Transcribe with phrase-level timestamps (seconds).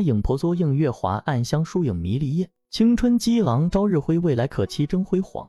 [0.00, 2.48] 影婆娑映月华，暗香疏影迷离夜。
[2.70, 5.48] 青春激昂，朝日辉，未来可期，争辉煌。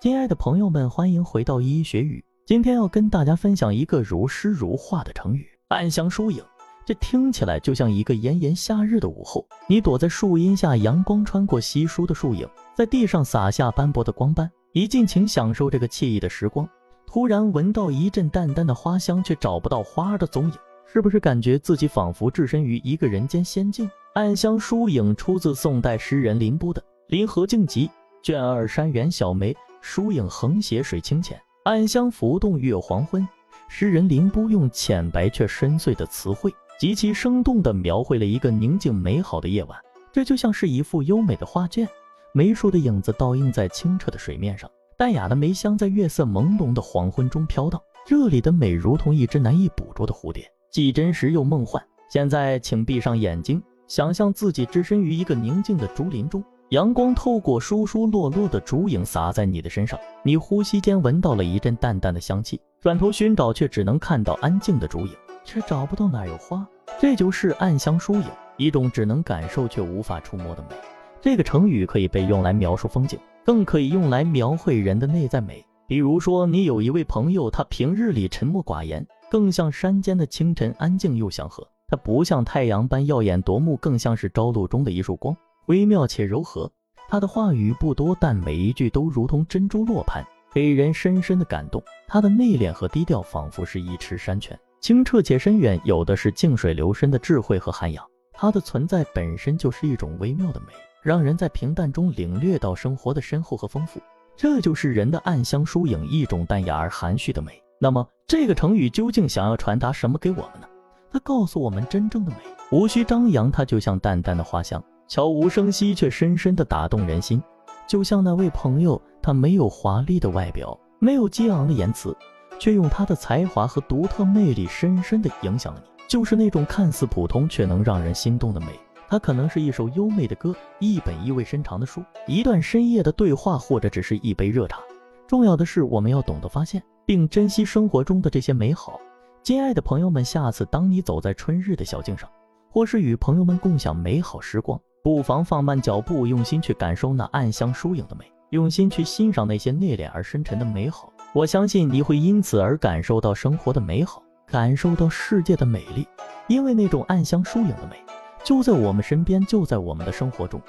[0.00, 2.24] 亲爱的朋友们，欢迎回到一一学语。
[2.44, 6.44] 今天要跟大家分享一个如诗如画的成语“暗香疏影”。
[6.86, 16.68] 这听起来就像一个炎炎夏日的午后，你躲在树荫下，阳光穿过稀疏的树影，在地上洒下斑驳的光斑，你尽情享受这个惬意的时光。
[17.06, 20.52] 突然闻到一阵淡淡的花香，却找不到花儿的踪影，
[20.96, 23.86] 是不是感觉自己仿佛置身于一个人间仙境？
[24.14, 27.86] 暗香疏影出自宋代诗人林逋的《临河静集》，
[28.22, 33.28] 卷二山园小梅，疏影横斜水清浅，暗香浮动月黄昏。
[33.68, 36.50] 诗人林逋用浅白却深邃的词汇，
[36.80, 39.78] 极其生动地描绘了一个宁静美好的夜晚。
[40.10, 41.86] 这就像是一幅优美的画卷，
[42.32, 47.78] 梅树的影子倒映在清澈的水面上，淡雅的梅香在月色朦胧的黄昏中飘荡。
[48.06, 51.82] 这里的美如同一只难以捕捉的蝴蝶，既真实又梦幻。
[52.08, 53.62] 现在，请闭上眼睛。
[53.88, 65.12] 想象自己置身于一个宁静的竹林中，阳光透过疏疏落落的竹影洒在你的身上，你呼吸间闻到了一阵淡淡的香气，转头寻找却只能看到安静的竹影，
[65.44, 66.66] 却找不到哪有花。
[67.00, 68.24] 这就是暗香疏影，
[68.56, 70.74] 一种只能感受却无法触摸的美。
[71.20, 75.64] 这个成语可以被用来描述风景，更可以用来描绘人的内在美。
[75.88, 81.66] 比如说，你有一位朋友，他平日里沉默寡言，更像山间的清晨，安静又祥和。
[81.88, 86.68] 他不像太阳般耀眼夺目，更像是朝露中的一束光，微妙且柔和。
[87.08, 91.80] 他的话语不多，但每一句都如同珍珠落盘，给人深深的感动。
[92.08, 98.04] 他的内敛和低调，仿佛是一池山泉，清澈且深远，有的是静水流深的智慧和涵养。
[98.32, 104.00] 他的存在本身就是一种微妙的美，让人在平淡中领略到生活的深厚和丰富。
[104.36, 107.60] 这就是人的暗香疏影，一种淡雅而含蓄的美。
[107.80, 110.68] 那么，这个成语究竟想要传达什么给我们呢？
[111.10, 112.36] 它告诉我们，真正的美
[112.70, 117.42] 无需张扬，它就像淡淡的花香，悄无声息却深深的打动人心。
[117.86, 122.14] 就像那位朋友，他没有华丽的外表，没有激昂的言辞，
[122.58, 125.90] 却用他的才华和独特魅力深深的影响了你。
[126.08, 128.66] 就是那种看似普通却能让人心动的美。
[129.08, 134.78] 它可能是一首优美的歌，一本意味深长的书，一段深夜的对话，或者只是一杯热茶。
[135.26, 139.00] 重要的是，我们要懂得发现并珍惜生活中的这些美好。
[139.42, 142.28] 亲爱的朋友们，下次当你走在春日的小径上，
[142.70, 151.12] 或是与朋友们共享美好时光，不妨放慢脚步，用心去感受那暗香疏影的美，用心去欣赏那些内敛而深沉的美好。
[151.32, 156.06] 我相信你会因此而感受到生活的美好，感受到世界的美丽，
[156.48, 157.96] 因为那种暗香疏影的美
[158.46, 160.62] 就在我们身边，就在我们的生活中。